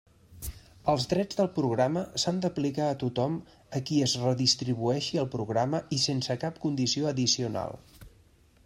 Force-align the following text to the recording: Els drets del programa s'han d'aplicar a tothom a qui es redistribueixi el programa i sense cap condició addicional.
Els 0.93 1.03
drets 1.09 1.37
del 1.41 1.49
programa 1.57 2.03
s'han 2.23 2.39
d'aplicar 2.45 2.87
a 2.93 2.97
tothom 3.03 3.35
a 3.81 3.83
qui 3.91 4.01
es 4.07 4.17
redistribueixi 4.23 5.23
el 5.27 5.31
programa 5.37 5.85
i 5.99 6.03
sense 6.09 6.39
cap 6.47 6.61
condició 6.67 7.13
addicional. 7.13 7.81